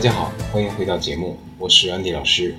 [0.00, 2.54] 大家好，欢迎回到节目，我是安迪老师。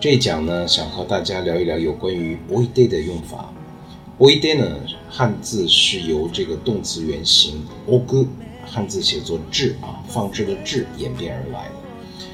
[0.00, 3.52] 这一讲呢，想和大家聊一聊有关于 w o d a d 的用法
[4.16, 4.74] w o d a d 呢，
[5.10, 8.26] 汉字是由这个动词原形“g”，
[8.66, 12.26] 汉字写作“置”啊，放置的“置”演变而来的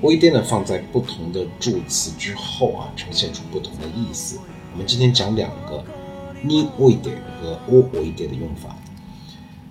[0.00, 4.40] w o d a d 呢，放在不同的助词之后啊，呈现出不同的意思。
[4.72, 5.84] 我们今天讲两个
[6.44, 7.04] “need would”
[7.40, 8.76] 和 w o day” 的用法。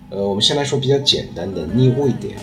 [0.08, 2.40] 呃，我们先来说比较简单的 “need w o u d 啊。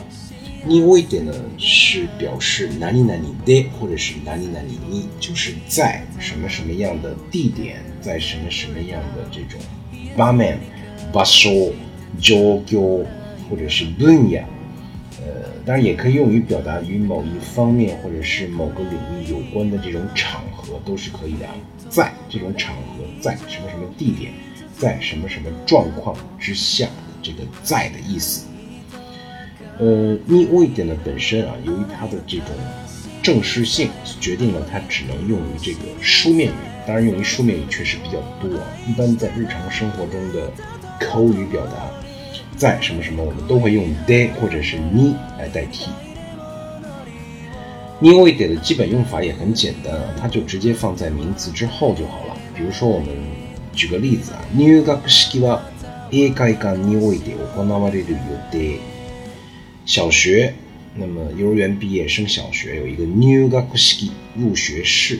[0.68, 9.60] 另外一点呢，是表示哪里哪里的，或者是哪里哪里，你就是在什么什么样的地点，在什么什么样的这种
[10.18, 11.74] 巴 j o
[12.20, 13.06] g 焦 o
[13.48, 14.44] 或者是论呀，
[15.24, 21.46] 呃，当然也可以用于表达与某一方面或者是某个领域有关的这种场合，都是可以的。
[21.92, 24.32] 在这种场合，在什么什么地点，
[24.76, 28.48] 在什么什么状况之下的这个在的意思。
[29.79, 32.47] 呃，你位点的本身啊，由于它的这种
[33.23, 33.89] 正式性，
[34.21, 36.55] 决定了它只能用于这个书面语。
[36.87, 38.51] 当然，用于书面语确实比较多。
[38.87, 40.51] 一般在日常生活中的
[40.99, 41.91] 口语表达，
[42.57, 45.91] 在什么什么，我们都会用 de 或者是你来代替。
[47.99, 52.37] 你位点的基本用法也很简单啊，它就直接放在名词之后就好了。
[52.55, 53.09] 比如说，我们
[53.75, 55.61] 举个例子啊，入学式は
[56.11, 58.17] 英会館において行われる予
[58.51, 58.81] 定。
[59.87, 60.55] 小学，
[60.95, 65.19] 那么幼儿园毕业升小学有一个 new g a k s k i 入学式。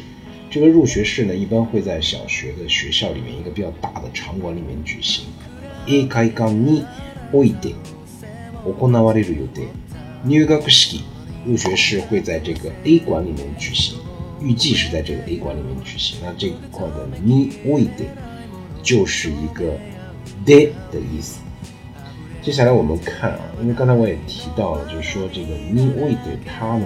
[0.51, 5.25] 这个入学式呢，一般会在小学的学校里面一个比较大的场馆里面举行。
[5.87, 6.85] A 开港に
[7.33, 7.75] おいて
[8.65, 9.69] 行われる予定。
[10.25, 10.99] 入学式
[11.47, 13.97] 入学式会在这个 A 馆里面举行，
[14.43, 16.19] 预计是在这个 A 馆里面举行。
[16.23, 18.09] 那这一块的において
[18.83, 19.79] 就是一个
[20.45, 21.39] de 的意思。
[22.46, 26.86] 接下来我们看啊，因为刚才我也提到了，就是说这个 n e w i d e 它呢，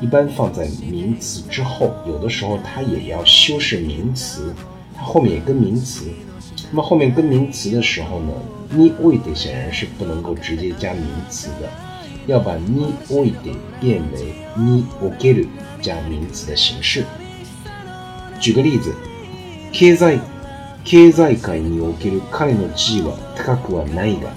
[0.00, 4.52] 一般放在名词之后，有的时候它也要修饰名词，
[4.96, 6.06] 它后面也跟名词。
[6.68, 8.32] 那么后面跟名词的时候呢
[8.70, 11.68] ，n e w i d e 显然是不能够直接加名词的，
[12.26, 15.46] 要把 n e w i d e 变为 n i o g i r i
[15.80, 17.04] 加名词的形式。
[18.40, 18.92] 举个例子，
[19.70, 20.18] 経済。
[20.84, 24.30] 経済界における彼の地位は高くはないが、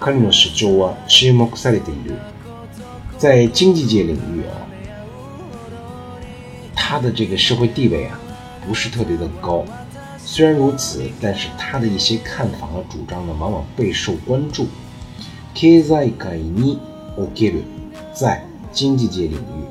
[0.00, 2.14] 彼の主張は注目されている。
[3.18, 4.56] 在经济界领域啊，
[6.74, 8.18] 他的这个社会地位啊，
[8.66, 9.62] 不是特别的高。
[10.16, 14.66] 虽然如此，但是他的一些看法和主张呢，往往备受关注。
[15.54, 16.78] 経済界に
[17.18, 17.62] おける
[18.14, 19.64] 在经济界领域，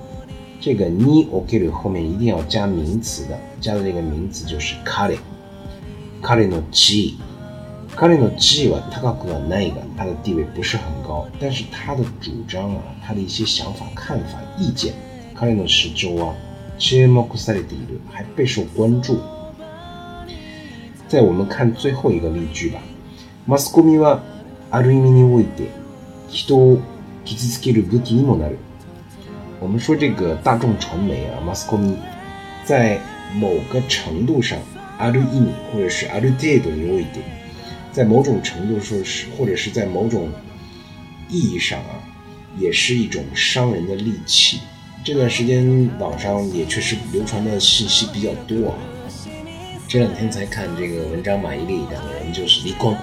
[0.62, 5.18] 这个における后面一定要加名词的，加的这个名词就是 k a
[6.23, 7.19] 彼の地位，
[7.97, 14.93] 彼の地位は高くはないが，他的地位不是很高，但是他的主张啊，他的一些想法、看法、意見，
[15.35, 16.35] 彼の主張は
[16.79, 19.19] 注目されている，还备受关注。
[21.07, 22.81] 在我们看最后一个例句吧。
[23.47, 24.23] マスコミは
[24.71, 25.69] ある意味において
[26.29, 26.81] 人を
[27.25, 28.59] 傷つける武器にもなる。
[29.61, 31.97] 我们说这个大众传媒啊，マスコミ
[32.65, 32.99] 在
[33.39, 34.59] 某个程度上。
[34.99, 37.23] ある意味，或者是ある程度において，
[37.93, 40.29] 在某种程度说是，或者是在某种
[41.29, 41.99] 意义上啊，
[42.59, 44.61] 也是一种伤人的利器。
[45.05, 48.79] 这段时间网上也确实流传的信息比较多啊。
[49.87, 52.97] 这两天才看这个文章，马伊琍两个人就是离婚，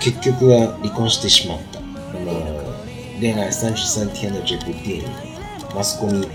[0.00, 1.80] 結局は離婚してしまった。
[2.12, 2.32] 那么《
[3.20, 5.04] 恋爱三十三天》的这部电影，
[5.74, 6.28] マスコミ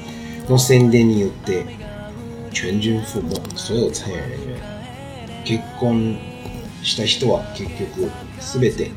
[0.47, 1.63] の宣伝によって。
[2.53, 4.57] 全军覆没，所有参演人员。
[5.45, 6.17] 結婚
[6.83, 8.91] した人は結局すべて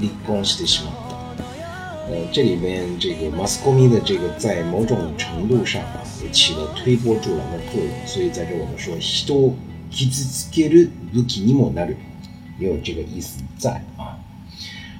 [0.00, 2.10] 離婚してしまった。
[2.10, 8.06] 呃，这里面这个 m a s c o m 的这个在某种程度上啊，也起了推波助澜的作用。
[8.06, 9.54] 所以在这我们说，人を
[9.90, 11.96] 傷つける武器にもなる，
[12.58, 14.18] 也有这个意思在啊。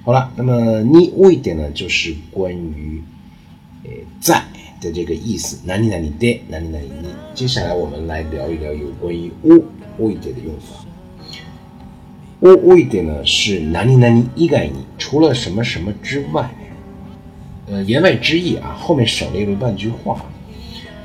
[0.04, 3.02] 好了，那么你我一点呢，就是关于
[3.84, 3.90] 呃
[4.20, 4.44] 在。
[4.82, 7.08] 的这个意思，哪里哪里的，哪里哪里你。
[7.34, 9.54] 接下来我们来聊一聊有关于お
[9.98, 10.84] おいで的用法。
[12.40, 16.48] おおいで呢是哪里哪里以外に，除了什么什么之外。
[17.66, 20.24] 呃，言外之意啊，后面省略了半句话。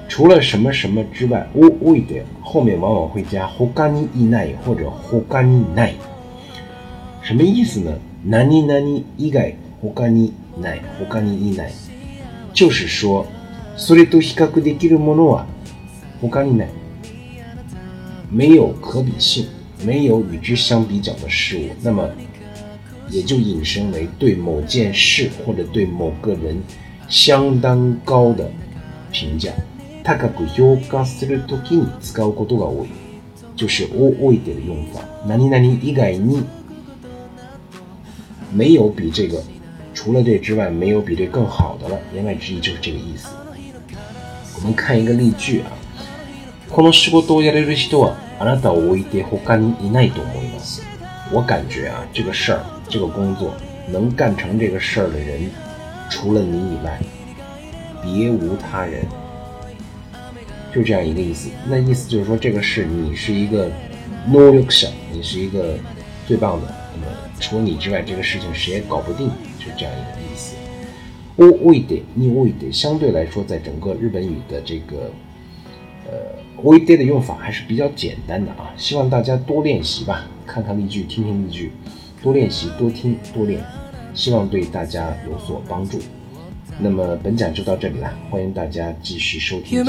[0.08, 4.92] 除了什么什么之外，おおいで后面往往会加他にいない或者
[5.30, 5.96] 他にない。
[7.24, 7.98] 什么意思呢？
[8.24, 11.72] 哪里哪里以外他にない、他にいない，
[12.54, 13.26] 就是说。
[13.79, 15.47] それと比較できるものは
[16.21, 16.71] 他にない。
[18.29, 19.47] 没有可比性，
[19.85, 22.07] 没有与之相比较的事物，那么
[23.09, 26.61] 也就引申为对某件事或者对某个人
[27.09, 28.51] 相当高的
[29.13, 29.51] 评价。
[30.05, 32.89] 高く評価するときに使うことが多い。
[33.57, 35.01] 就是を置いて的用法。
[35.27, 36.43] 何々以外に
[38.53, 39.43] 没有比这个，
[39.95, 41.99] 除了这之外没有比这更好的了。
[42.15, 43.29] 言外之意就是这个意思。
[44.58, 45.72] 我们看一个例句啊。
[46.70, 50.82] この仕事をやれる人はあなたを置いて他にいないと思います。
[51.32, 53.54] 我感觉啊，这个事儿，这个工作
[53.88, 55.52] 能干成这个事儿的人，
[56.10, 57.00] 除了你以外，
[58.02, 59.06] 别无他人。
[60.74, 61.50] 就这样一个意思。
[61.68, 63.70] 那意思就是说，这个事你是一个
[64.26, 65.78] no option，你是一个
[66.28, 66.68] 最棒的。
[66.96, 69.28] 那么除了你之外，这个事情谁也搞不定，
[69.60, 70.56] 就这样一个意思。
[71.39, 75.11] 未的、u i 的，相对来说，在整个日本语的这个，
[76.05, 78.73] 呃，i d 的用法还是比较简单的啊。
[78.77, 81.71] 希望大家多练习吧，看看例句，听听例句，
[82.21, 83.63] 多练习，多听，多练，
[84.15, 85.99] 希望对大家有所帮助。
[86.77, 89.85] 那么本讲就到这里了，欢迎大家继续收听。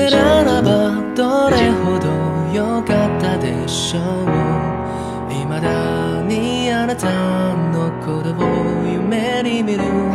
[9.65, 10.08] 再见。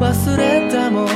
[0.00, 1.09] 忘れたも